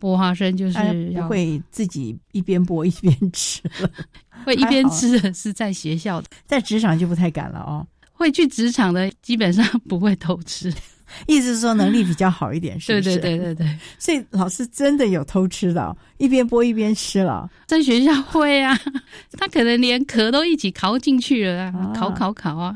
[0.00, 3.90] 剥花生就是不会自己一边剥一边吃了，
[4.44, 7.86] 会一边吃的是在学校的，在职场就不太敢了哦。
[8.12, 10.72] 会去职场的基本上不会偷吃，
[11.26, 13.16] 意思是说能力比较好一点，是不是？
[13.18, 13.78] 对对对对。
[13.98, 18.78] 所以老师真的有偷吃的，一边剥一边吃了，在学校会啊，
[19.38, 22.74] 他可能连壳都一起烤进去了啊，烤烤烤啊，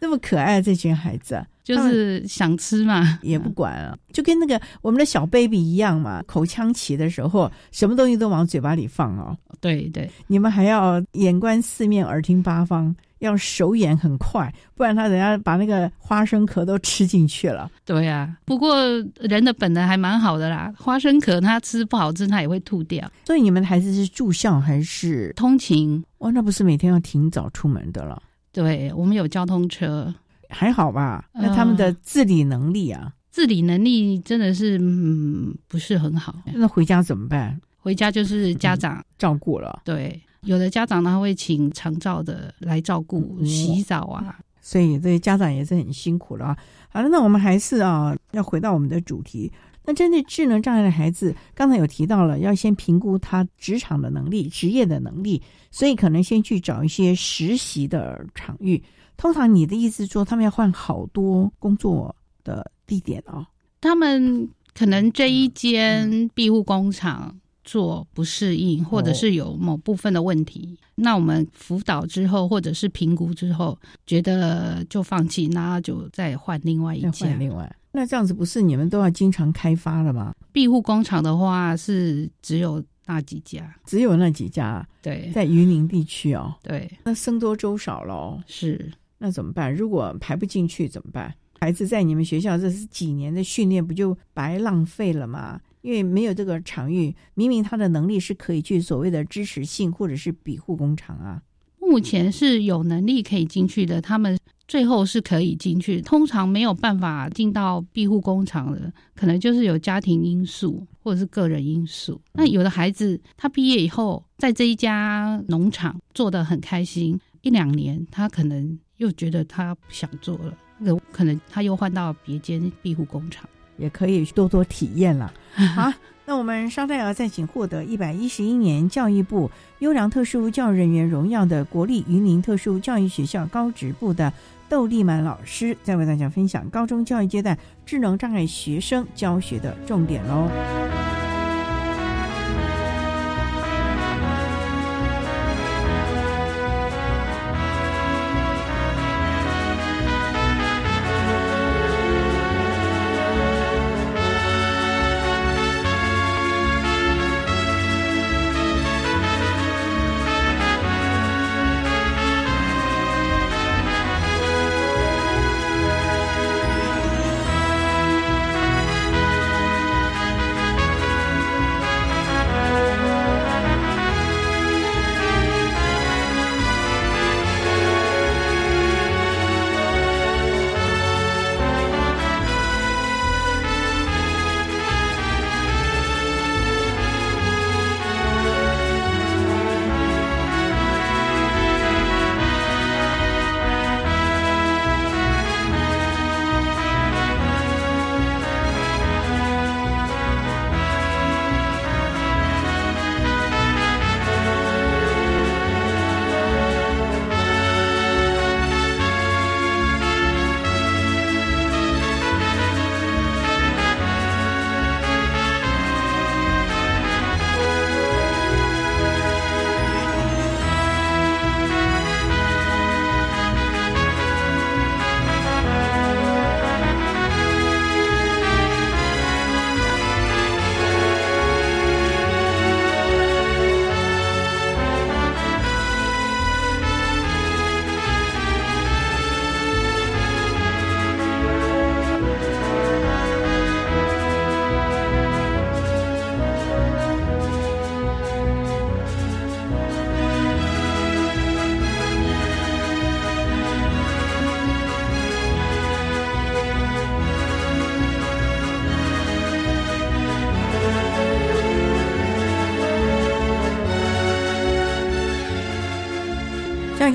[0.00, 1.44] 那么可爱这群孩子。
[1.64, 6.22] 就是想吃嘛，也不管啊，就跟那个我们的小 baby 一样嘛。
[6.26, 9.34] 口腔期的时候，什么东西都往嘴巴里放哦。
[9.60, 17.70] 对对，你们还要眼观四面，耳听八方，要手眼很快，不然他等下把那个花生壳都吃进去了。
[17.86, 18.76] 对呀，不过
[19.18, 23.10] 人的本能还蛮好的啦，花生壳他吃不好吃，他也会吐掉。
[23.24, 26.04] 所以你们的孩子是住校还是通勤？
[26.18, 28.22] 哇，那不是每天要挺早出门的了。
[28.52, 30.14] 对我们有交通车。
[30.54, 31.28] 还好吧？
[31.34, 36.36] 那他们的自理能力啊，自理能力真的是嗯不是很好。
[36.54, 37.60] 那回家怎么办？
[37.78, 39.82] 回家就是家长照顾了。
[39.84, 46.56] 对，有的家长他会请长照的来照顾洗澡啊，所以这些家长也是很辛苦了啊。
[46.88, 49.52] 好了，那我们还是啊要回到我们的主题。
[49.86, 58.82] 那针对智能障碍的孩子，刚才有提到了要先评估他职场的能力、职业的能力，所以可能先去找一些实习的场域。
[59.16, 63.46] 通常你的意思说，他们要换好多工作的地点哦。
[63.80, 77.26] 他们可能这一间庇护工厂做不适应，或者是有某部分的问题，那我们辅导之后，或者是评估之后，觉得就放弃，那就再换另外一家。
[77.34, 80.34] 另外，那这样子不是你们都要经常开发了吗？
[80.52, 84.86] 庇护工厂的话是只有那几家，只有那几家。
[85.00, 86.54] 对，在云林地区哦。
[86.62, 88.40] 对，那僧多粥少喽。
[88.46, 88.90] 是。
[89.24, 89.74] 那怎么办？
[89.74, 91.34] 如果排不进去怎么办？
[91.58, 95.58] 孩子在你们学校这是几年的训练，不就白浪费了吗？
[95.80, 101.40] 因为没有这个场域，明明他的能力是可以去所谓的支持性或者是庇护工厂啊。
[101.80, 106.02] 目前是有能力可以进去的，他们最后是可以进去。
[106.02, 112.20] 通常没有办法进到庇护工厂的，可能就是有家庭因素或者是个人因素。
[112.34, 118.78] 那有的孩子他毕业以后，在这一家农场做的很开心，一两年他可能。
[119.04, 125.32] 又觉得他不想做了，那可能他又换到别间庇护工厂，也可以多多体验了。
[125.76, 125.92] 好，
[126.24, 134.32] 那我们稍待要再请获得一百一十一年教育部优良特殊教育人员荣耀的国立云林特殊教育学校高职部的
[134.68, 140.48] 窦立满老师，再为大家分享高中教育阶段智能障碍学生教学的重点喽。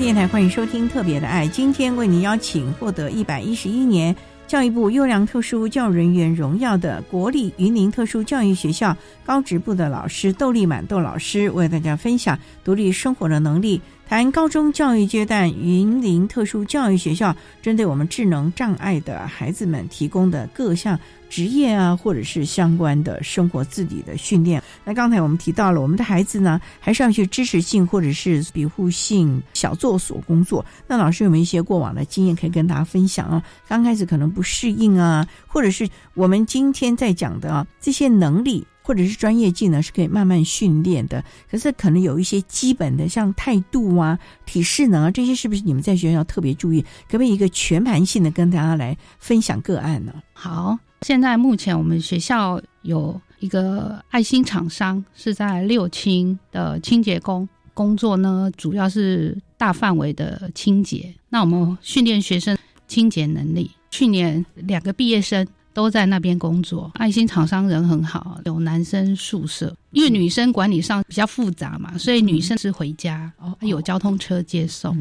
[0.00, 8.96] 电台欢迎收听《特别的爱》，今天为您邀请获得一百一十一年教育部优良特殊教育人员荣耀的国立云林特殊教育学校
[9.26, 13.78] 高职部的老师窦丽满窦老师，为大家分享独立生活的能力。
[14.10, 17.32] 谈高中教育阶段，云林特殊教育学校
[17.62, 20.98] 针对我们智能障碍的孩子们提供的各项
[21.28, 24.60] 职业啊，或者是相关的生活自理的训练。
[24.84, 30.66] 那刚才我们提到了，我们的孩子呢，还是要去支持性或者是庇护性小作所工作。
[30.88, 33.40] 那老师有没有一些过往的经验可以跟大家分享啊？
[33.68, 38.66] 刚开始可能不适应啊，或者是我们今天在讲的这些能力。
[38.90, 46.82] 或者是专业技能是可以慢慢训练的，可是可能有一些基本的像态度啊、体适能啊这些，是不是你们在学校特别注意？
[47.08, 50.12] 可不可以一个全盘性的跟大家来分享个案呢？
[50.32, 61.14] 好，现在目前我们学校有一个爱心厂商是在六清的清洁工工作呢，主要是大范围的清洁。
[61.28, 65.46] 那我们训练学生清洁能力，去年两个毕业生。
[65.72, 74.98] 都在那边工作，爱心厂商人很好，有男生宿舍，因为女生管理上比较复杂嘛，所以女生是回家，有交通车接送。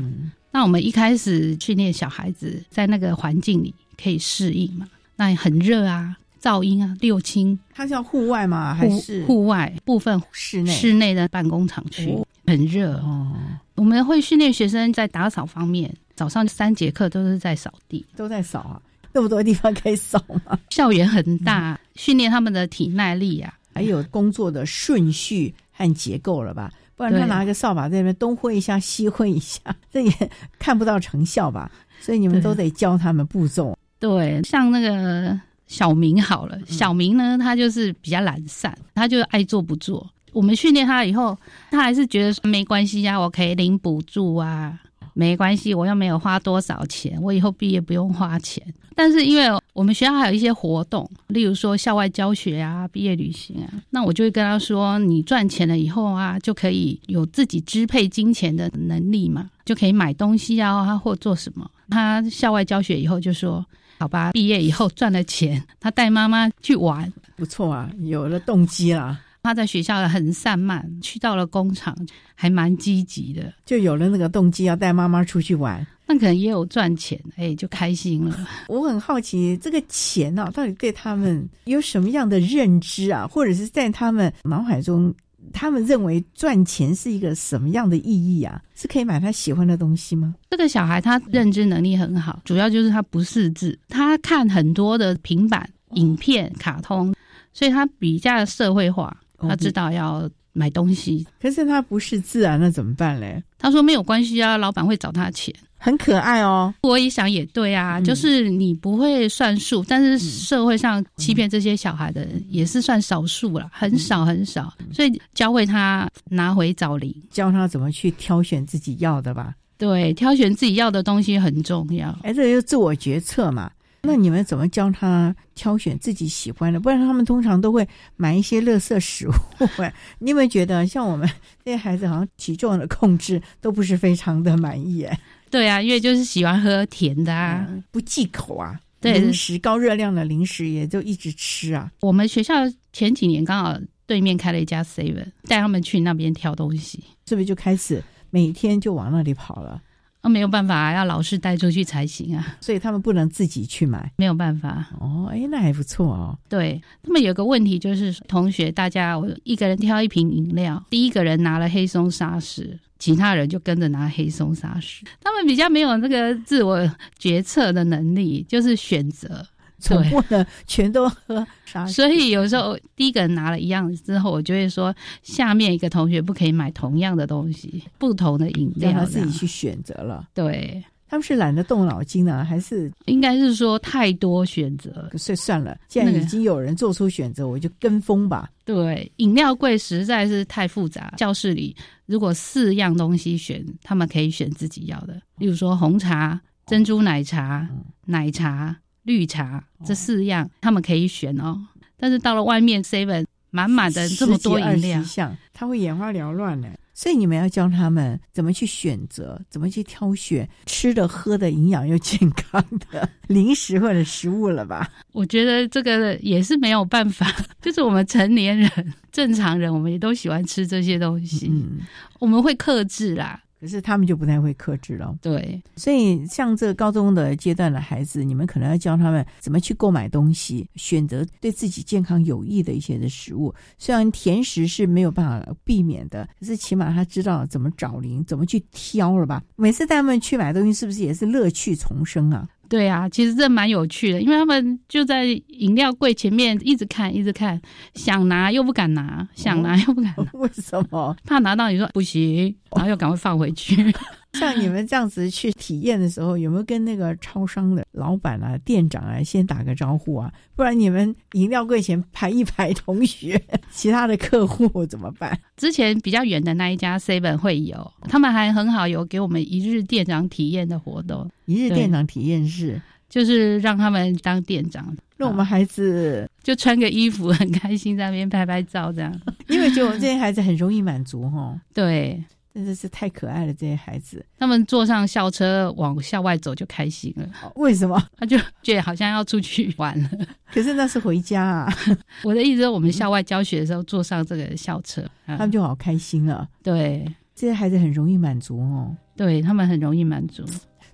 [0.51, 4.87] 那我们一开始训练小孩子在那个环境里可以适应嘛？
[5.15, 7.57] 那很热啊，噪音啊，六轻。
[7.73, 8.73] 它叫户外吗？
[8.73, 12.17] 还是户外部分室内室内的办公厂区
[12.47, 13.31] 很热哦。
[13.75, 18.81] 我们会训练学生在打扫方面，早上三节课都是在扫地，都在扫啊。
[19.11, 20.57] 那么多地方可以扫吗？
[20.69, 26.71] 校园很大，训练他们的体耐力啊，还有工作的顺序和结构了吧？
[26.95, 30.11] 不然他拿个扫把在那边东挥一下西挥一下， 这也
[30.59, 31.71] 看不到成效吧？
[32.01, 33.77] 所以你们都得教他们步骤。
[33.99, 40.09] 对，像那个小明好了，小明呢，他就是比较懒散，他就爱做不做。
[40.31, 41.37] 我们训练他以后，
[41.71, 44.77] 他还是觉得说没关系呀，我可以领补助啊。
[45.19, 48.63] 没关系，我又没有花多少钱，我以后毕业不用花钱。
[48.95, 61.69] 但是因为我们学校还有一些活动，例如说校外教学啊、毕业旅行啊，那我就会跟他说：你赚钱了以后啊，就可以有自己支配金钱的能力嘛，就可以买东西啊，或做什么。
[61.89, 63.65] 他校外教学以后就说：
[63.99, 69.19] 好吧，毕业以后赚了钱，他带妈妈去玩，不错啊，有了动机啦。
[69.49, 71.97] 他在学校很散漫，去到了工厂
[72.35, 75.83] 还蛮积极的，就有了那个动机要带妈妈出去玩。
[76.05, 78.47] 那可能也有赚钱，哎，就开心了。
[78.69, 83.25] 我很好奇，这个钱呢，到底对他们有什么样的认知啊？
[83.25, 85.11] 或者是在他们脑海中，
[85.51, 88.61] 他们认为赚钱是一个什么样的意义啊？
[88.75, 90.35] 是可以买他喜欢的东西吗？
[90.51, 97.15] 这个小孩他认知能力很好，主要就是他不识字，他看很多的平板影片、卡通，
[97.51, 99.15] 所以他比较社会化。
[99.47, 103.41] 他知道要买东西，可是他不识字啊，那怎么办嘞？
[103.57, 106.73] 他说没有关系啊，老板会找他钱，很可爱哦。
[106.81, 119.53] 我一想也对啊，就是你不会算数，但是社会上欺骗这些小孩的人也是算少数了，很少很少，所以教会他拿回找零，教他怎么去挑选自己要的吧。
[119.77, 122.13] 对，挑选自己要的东西很重要。
[122.23, 123.71] 哎，这就自我决策嘛。
[124.09, 126.79] 那你们怎么教他挑选自己喜欢的？
[126.79, 129.31] 不然他们通常都会买一些垃圾食物。
[130.19, 131.29] 你有没有觉得，像我们
[131.63, 135.03] 这些孩子，好像体重的控制都不是非常的满意？
[135.03, 135.19] 哎，
[135.51, 138.79] 对啊，因为就是喜欢喝甜的啊，不忌口啊。
[139.01, 141.89] 对，零食高热量的零食也就一直吃啊。
[142.01, 142.55] 我们学校
[142.91, 149.81] 前几年刚好对面开了一家 seven，带他们去那边挑东西，是不是就开始每天就往那里跑了？
[150.21, 152.57] 那没有办法，要老师带出去才行啊。
[152.59, 154.85] 所以他们不能自己去买，没有办法。
[154.99, 156.37] 哦，哎，那还不错哦。
[156.49, 165.05] 对，他们有个问题就是，同学大家我一个人挑一瓶饮料，第一个人拿了黑松沙石，其他人就跟着拿黑松沙石。
[165.21, 169.45] 他们比较没有那个自我决策的能力，就是选择。
[169.79, 171.45] 总不能全都喝，
[171.87, 180.27] 所以有时候第一个人拿了一样之后，我就会说下面一个同学不可以买同样的东西，不同的饮料，让他自己去选择了。
[180.33, 185.09] 对，他们是懒得动脑筋呢，还是应该是说太多选择？
[185.17, 188.49] 所以算了，既然已经有人做出选择，我就跟风吧。
[188.65, 191.13] 对，饮料柜实在是太复杂。
[191.17, 191.75] 教室里
[192.05, 197.67] 如果四样东西选，他们可以选自己要的，例如说红茶、珍珠奶茶、
[198.05, 198.75] 奶茶。
[199.09, 201.59] 绿茶这四样，他们可以选哦。
[201.97, 205.03] 但是到了外面 seven 满满的这么多饮料，
[205.51, 206.69] 他会眼花缭乱的。
[206.93, 214.87] 所以你们要教他们怎么去选择，怎么去挑选吃的、喝的、营养又健康的零食或者食物了吧？
[215.13, 221.47] 我觉得这个也是没有办法， 就是我们成年人、正常人，我们也都喜欢吃这些东西。
[221.49, 221.79] 嗯，
[222.19, 223.41] 我们会克制啦。
[223.59, 225.15] 可是他们就不太会克制了。
[225.21, 233.53] 对，所以像这个高中的阶段的孩子，你们可能要教他们怎么去购买东西，选择对自己健康有益的一些的食物。
[233.77, 239.43] 虽然甜食是没有办法避免的，可是起码他知道怎么找零，怎么去挑了吧？
[239.55, 242.47] 每次带他们去买东西，是不是也是乐趣丛生啊？
[242.69, 247.59] 对啊，其实这蛮有趣的，因为他们就在饮料柜前面一直看，一直看，
[247.95, 250.25] 想拿又不敢拿，想拿又不敢拿。
[250.39, 251.15] 为什么？
[251.25, 253.91] 怕拿到你说不行，然后又赶快放回去。
[254.33, 260.31] 像你们这样子去体验的时候，有没有跟那个超商的老板啊、店长啊先打个招呼啊？
[260.55, 265.37] 不然你们饮料柜前排一排同学，其他的客户怎么办？
[265.57, 271.29] 之前比较远的那一家 Seven 会有，他们还很好，有给我们一日店长体验的活动。
[271.45, 279.19] 一日店长体验是，就是让他们当店长，那我们孩子就穿个衣服，很开心在那边拍拍照，这样。
[279.47, 281.59] 因为觉得我们这些孩子很容易满足哈。
[281.73, 282.23] 对。
[282.53, 284.25] 真的是太可爱了，这些孩子。
[284.37, 287.29] 他们坐上校车往校外走就开心了。
[287.55, 288.01] 为什么？
[288.17, 290.09] 他就觉得好像要出去玩了。
[290.51, 291.73] 可是那是回家啊。
[292.23, 296.47] 我的意思是，我们校外教学的时候坐上这个校车，他们就好开心了。
[296.63, 298.95] 对，这些孩子很容易满足哦。
[299.15, 300.43] 对他们很容易满足，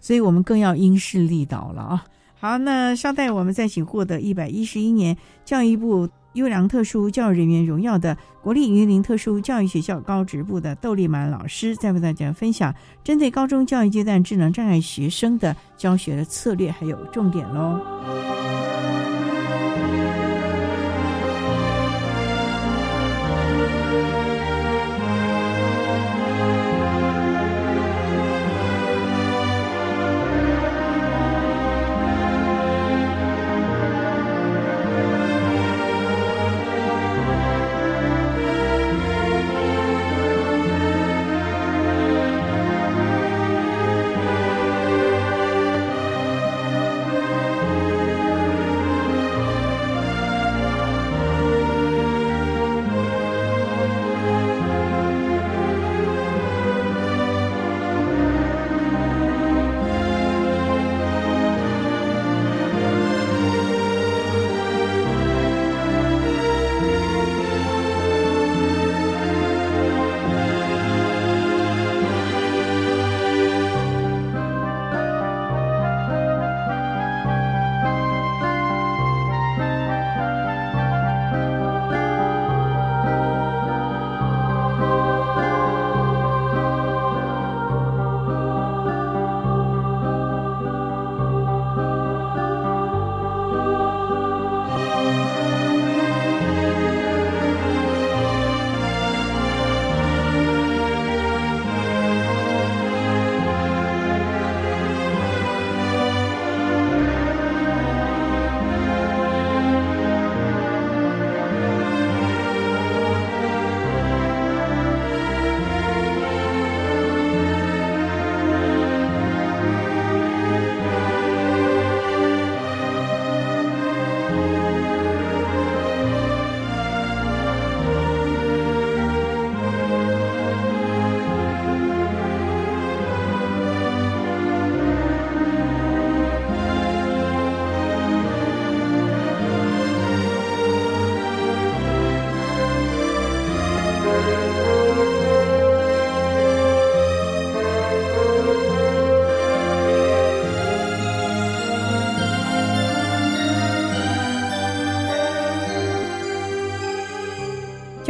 [0.01, 2.05] 所以我们更要因势利导了啊。
[2.37, 6.09] 好，那稍待我们再请获得一百一十一年教育部。
[6.35, 12.73] 优良特殊教育人员荣耀的国立云林特殊教育学校高职部的窦立满老师，再为大家分享
[13.03, 18.64] 针对高中教育阶段智能障碍学生的教学的策略还有重点喽。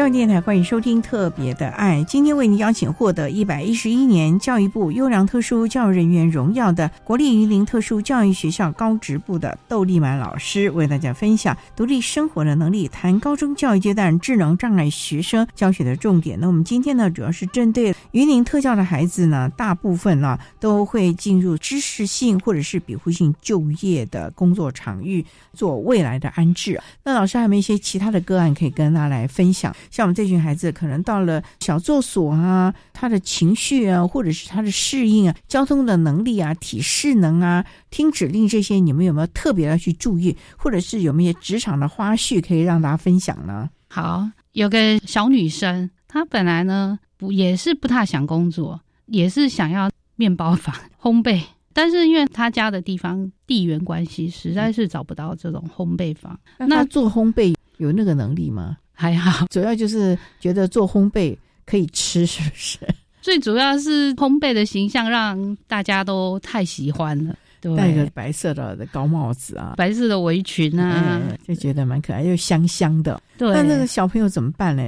[0.05, 16.39] 教育电台欢迎收听《特别的爱》，今天为您邀请获得一百一十一年教育部优良特殊教育人员荣耀的国立榆林特殊教育学校高职部的窦立满老师，为大家分享独立生活的能力，谈高中教育阶段智能障碍学生教学的重点。
[16.39, 25.25] 那我们今天呢，主要是针对榆林特教的孩子呢，大部分呢都会进入知识性或者是庇护性就业的工作场域，
[25.55, 26.79] 做未来的安置。
[27.03, 29.75] 那老师还有没有一些其他的个案可以跟大家来分享？
[29.95, 43.69] 像我们这群孩子，可能到了小作所啊，他的情绪啊，或者是他的适应啊，交通的能力啊，体适能啊，听指令这些，你们有没有特别要去注意，或者是有没有职场的花絮可以让大家分享呢？
[43.87, 51.41] 好，有个小女生，她本来呢不也是不太想工作，也是想要面包房烘焙，
[51.71, 56.37] 但是因为她家的地方地缘关系，实在是找不到这种烘焙房。
[56.57, 58.75] 那做烘焙有那个能力吗？
[58.95, 61.35] 还好， 主要就是觉得做烘焙
[61.65, 62.79] 可以吃， 是不是？
[63.21, 67.35] 最主要是烘焙的形象让大家都太喜欢了。
[67.59, 73.19] 对，戴个白色的高帽子啊，白色的围裙啊，就觉得蛮可爱，又香香的。
[73.37, 74.83] 对，那那个小朋友怎么办呢？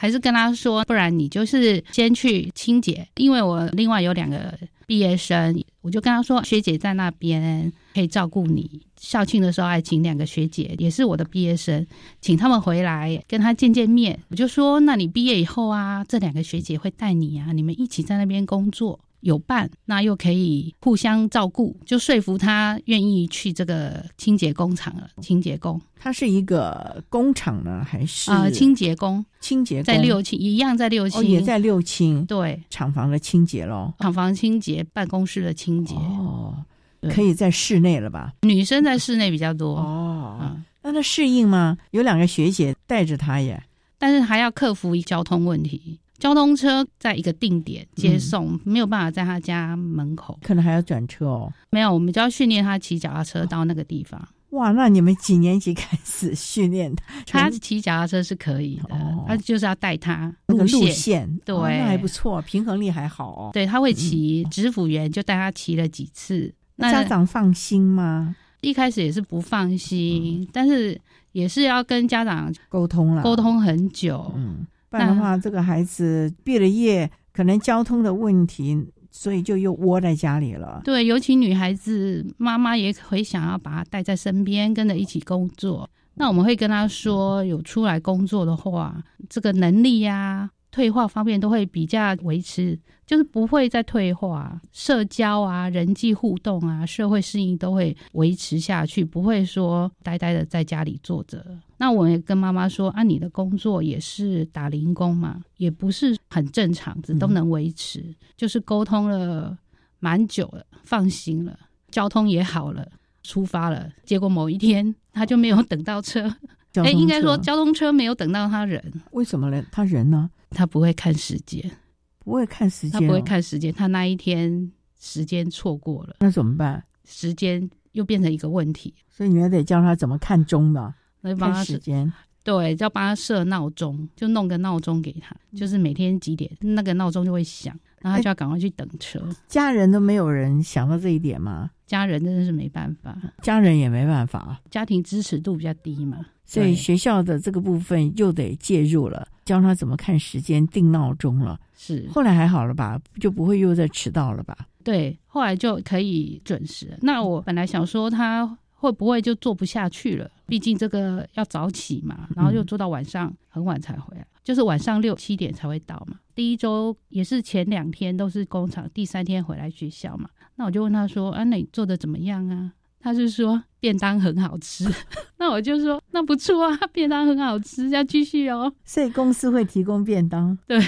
[0.00, 8.80] 还是跟他说，不然你就是先去清洁，因为我另外有两个毕业生，我就跟他说，学姐在那边可以照顾你。
[8.96, 11.86] 校庆的时候还请两个学姐，也是我的毕业生，
[12.22, 14.18] 请他们回来跟他见见面。
[14.30, 18.98] 我就说，那你毕业以后啊，这两个学姐会带你啊，你们一起在那边工作。
[19.20, 25.08] 有伴，那又可以互相照顾，就说服他愿意去这个清洁工厂了。
[25.20, 28.48] 清洁工，他是一个工厂呢，还是啊？
[28.50, 36.64] 清洁工，清洁在六清一样在六清，也在六清，对，厂房的清洁喽，厂房清洁，办公室的清洁哦，
[37.10, 38.32] 可以在室内了吧？
[38.42, 40.56] 女生在室内比较多哦。
[40.82, 41.76] 那他适应吗？
[41.90, 43.62] 有两个学姐带着他耶，
[43.98, 45.98] 但是还要克服交通问题。
[46.20, 51.52] 交通车在一个定点接送，没有办法在他家门口，可能还要转车哦。
[51.70, 54.28] 没有，我们就要训练他骑脚踏车到那个地方。
[54.50, 56.92] 哇，那你们几年级开始训练
[57.26, 57.48] 他？
[57.48, 63.50] 他骑脚踏车是可以的，他就是要带他那个路线，对，那还不错，平衡力还好哦。
[63.52, 66.52] 对，他会骑，指辅员就带他骑了几次。
[66.76, 68.36] 那家长放心吗？
[68.60, 71.00] 一开始也是不放心，但是
[71.32, 74.32] 也是要跟家长沟通了，沟通很久。
[74.36, 74.66] 嗯。
[74.90, 78.76] 不然的话，这个孩子毕了业，可能交通的问题，
[79.12, 80.80] 所以就又窝在家里了。
[80.84, 85.88] 对，尤其女孩子，妈妈也会想要把她带在身边，跟着一起工作。
[86.14, 90.50] 那我们会跟她说，有出来工作的话，这个能力呀。
[90.70, 94.60] 退化方面都会比较维持，就是不会再退化。
[94.72, 101.44] 社交啊、人际互动啊、社会适应都会维持下去，不会说呆呆的在家里坐着。
[101.76, 108.14] 那我也跟妈妈说啊，你的工作也是打零工嘛，也不是很正常，都能维持。
[108.36, 109.56] 就是沟通了
[109.98, 111.58] 蛮久了，放心了，
[111.90, 112.86] 交通也好了，
[113.22, 113.90] 出发了。
[114.04, 116.32] 结果某一天他就没有等到车，
[116.74, 119.64] 哎，应该说交通车没有等到他人，为什么呢？
[119.72, 120.30] 他人呢？
[120.50, 121.70] 他不会看时间，
[122.18, 126.84] 不会看时间，他不会看时间，他那一天时间错过了，那怎么办？
[127.04, 132.12] 时间又变成一个问题，所以你还得教他怎么看钟吧，来帮他时间。
[132.42, 139.20] 对，要帮他设闹钟，就弄个闹钟给他，就是每天几点那个闹钟就会响，然后他就要赶快去等车。
[139.46, 141.70] 家人都没有人想到这一点吗？
[141.86, 146.18] 家人真的是没办法，家人也没办法，家庭支持度比较低嘛。
[146.46, 151.58] 所以学校的这个部分又得介入了，教他怎么看时间、定闹钟了。
[151.76, 153.00] 是，后来还好了吧？
[153.20, 154.56] 就不会又再迟到了吧？
[154.82, 156.98] 对，后来就可以准时。
[157.02, 160.30] 那我本来想说他会不会就做不下去了？
[160.46, 166.18] 毕竟这个要早起嘛，然后又做到晚上很晚才回来，就是晚上六七点才会到嘛。
[166.34, 170.30] 第一周也是前两天都是工厂，第三天回来学校嘛。
[170.56, 172.72] 那我就问他说：“啊，那你做的怎么样啊？”
[173.02, 174.86] 他是说便当很好吃，
[175.36, 178.72] 那我就说那不错啊，便当很好吃，要继续哦。
[178.84, 180.78] 所以公司会提供便当，对，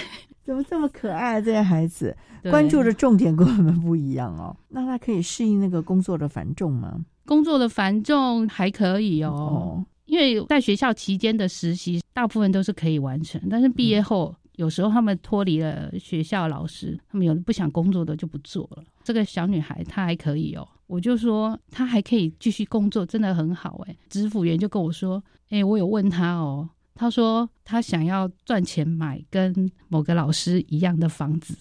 [0.43, 1.41] 怎么这么可爱？
[1.41, 2.17] 这些孩子
[2.51, 4.57] 关注的重点跟我们不一样哦。
[4.69, 6.99] 那他可以适应那个工作的繁重吗？
[7.27, 14.35] 工作的繁重还可以哦，因为在学校期间的实习大部分都是可以完成，但是毕业后。
[14.57, 18.85] 有时候他们脱离了学校老师，他们有的不想工作的就不做了。
[19.03, 23.97] 这个小女孩她还可以哦，我就说她还可以继续工作，真的很好哎。
[24.11, 31.57] 支付员就跟我说，哎，我有问她哦，她说她想要赚钱买跟某个老师一样的房子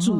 [0.00, 0.14] 住。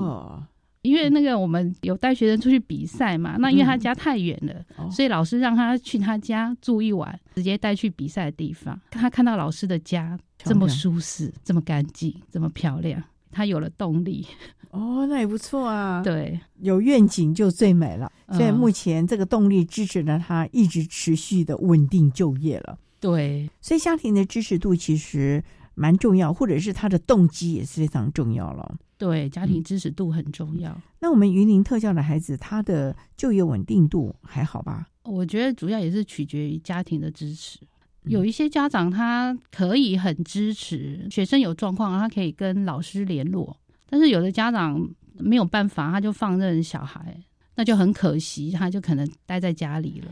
[0.82, 8.78] 因为那个我们有带学生出去比赛嘛，那因为他家太远了，所以老师让他去他家住一晚，直接带去比赛的地方。
[8.90, 14.26] 他看到老师的家这么舒适、这么干净、这么漂亮，他有了动力。
[14.70, 16.02] 哦，那也不错啊。
[16.04, 18.10] 对，有愿景就最美了。
[18.32, 22.78] 所以目前这个动力支持了他一直持续的稳定就业了。
[22.98, 25.44] 对，所以家庭的支持度其实
[25.74, 28.76] 蛮重要，或者是他的动机也是非常重要了。
[28.98, 30.80] 对，家庭支持度很重要。
[31.00, 34.86] 那我们云林特教的孩子，他的就业稳定度还好吧？
[35.02, 37.58] 我觉得主要也是取决于家庭的支持。
[38.04, 43.56] 有一些家长他可以很支持学生有状况，他可以跟老师联络。
[43.88, 47.16] 但是有的家长没有办法，他就放任小孩，
[47.56, 50.10] 那就很可惜，他就可能待在家里了。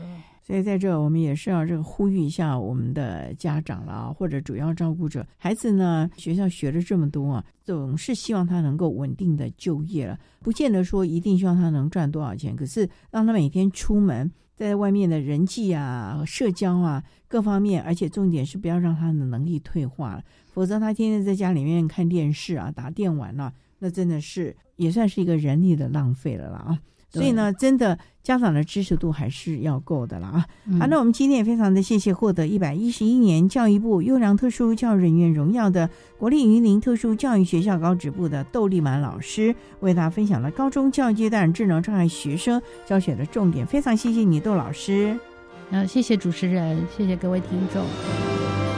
[0.51, 5.25] 所以在这，我们也是要这个呼吁一下我们的家长了，或者主要照顾者。
[5.37, 12.53] 孩子呢，学校学了这么多啊，总是希望他能够稳定的就业了，不见得说一定希望他能赚多少钱。
[12.53, 26.79] 可是让他每天出门，在外面的人际啊、社交啊各方面，而且重点是不要让他的能力退化了，否则他天天在家里面看电视啊、打电玩啊，那真的是也算是一个人力的浪费了啦啊。
[27.11, 30.45] 所以呢，真的家长的支持度还是要够的了啊。
[30.79, 43.67] 好，那我们今天也非常的谢谢获得一百一十一年教育部优良特殊教育人员荣耀的国立云林特殊教育学校高职部的窦立满老师，为大家分享了高中教育阶段智能障碍学生教学的重点。
[43.67, 45.17] 非常谢谢你，窦老师。
[45.71, 48.70] 呃，谢谢主持人，谢谢各位听众。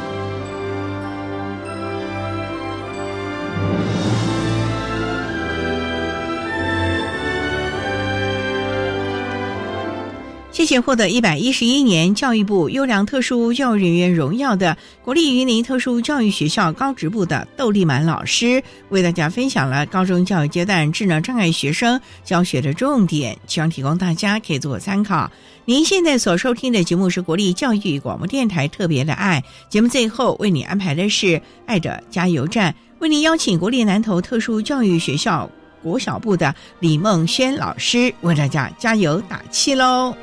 [10.53, 25.29] 谢谢获得一百一十一年教育部优良特殊教育人员荣耀的国立云林特殊教育学校高职部的窦立满老师，为大家分享了高中教育阶段智能障碍学生教学的重点，希望提供大家可以做个参考。
[25.65, 35.49] 您现在所收听的节目是国立教育广播电台特别的爱节目，最后为你安排的是爱的加油站，为您邀请国立南投特殊教育学校
[35.81, 40.15] 国小部的李梦轩老师为大家加油打气喽。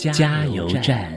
[0.00, 1.12] 加油站。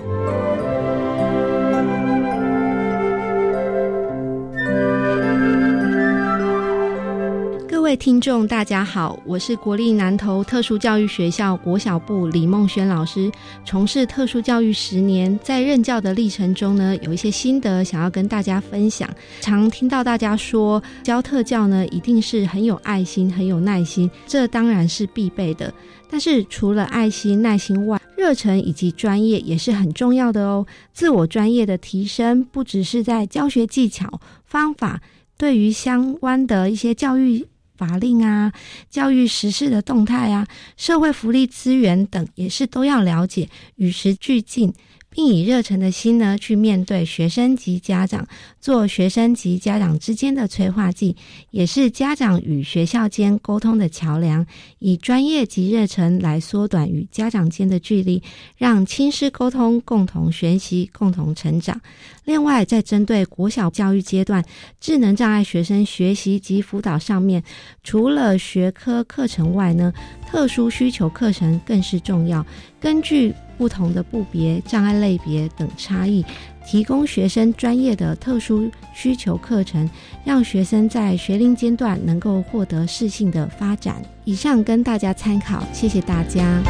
[7.69, 13.31] 各位听众，大家好，我是国立南投特殊教育学校国小部李梦轩老师。
[13.63, 19.09] 从事特殊教育十年，在任教的历程中呢，有一些心得想要跟大家分享。
[19.39, 25.73] 常听到大家说，教特教呢，一定是很有爱心、很有耐心，这当然是必备的。
[26.09, 30.65] 但是除了爱心、耐心外，热忱以及专业也是很重要的哦。
[30.93, 35.01] 自我专业的提升，不只是在教学技巧、方法，
[35.37, 38.53] 对于相关的一些教育法令啊、
[38.89, 40.47] 教育实施的动态啊、
[40.77, 44.71] 社会福利资源等，也是都要了解，与时俱进。
[45.13, 48.27] 并以热忱的心呢，去面对学生及家长，
[48.59, 51.15] 做学生及家长之间的催化剂，
[51.51, 54.43] 也是家长与学校间沟通的桥梁。
[54.79, 58.21] 以专业及热忱来缩短与家长间的距离，
[58.57, 61.79] 让亲师沟通，共同学习，共同成长。
[62.25, 64.43] 另外，在针对国小教育阶段
[64.79, 67.43] 智能障碍学生学习及辅导上面，
[67.83, 69.93] 除了学科课程外呢，
[70.33, 72.43] 特殊需求课程更是重要。
[72.79, 76.25] 根据不同的步别、障碍类别等差异，
[76.65, 79.87] 提供学生专业的特殊需求课程，
[80.25, 84.01] 让学生在学龄阶段能够获得适性的发展。
[84.23, 86.63] 以上跟大家参考，谢谢大家。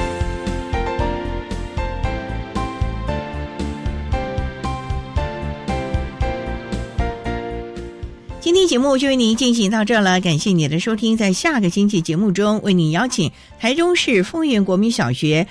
[8.64, 11.18] 天节目就为您进行到这了，感谢你的收听。
[11.18, 15.45] 在下个星期节目中，为您邀请台中市丰原国民小学。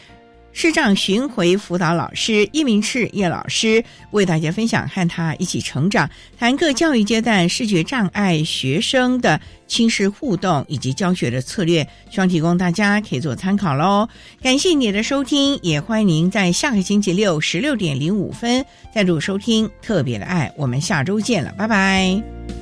[0.54, 6.08] 视障巡回辅导老师叶明赤叶老师为大家分享和他一起成长，
[6.38, 14.08] 谈各教育阶段视觉障碍学生的亲师互动以及教学的策略，希望提供大家可以做参考喽。
[14.42, 20.50] 感谢你的收听，也欢迎您在下个星期六十六点零五分再度收听特别的爱。
[20.56, 22.61] 我们下周见了，拜拜。